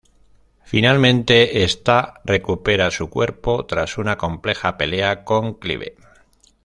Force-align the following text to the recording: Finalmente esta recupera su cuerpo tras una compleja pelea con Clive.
Finalmente 0.63 1.63
esta 1.63 2.21
recupera 2.25 2.89
su 2.89 3.07
cuerpo 3.11 3.67
tras 3.67 3.99
una 3.99 4.17
compleja 4.17 4.75
pelea 4.75 5.23
con 5.23 5.53
Clive. 5.53 5.95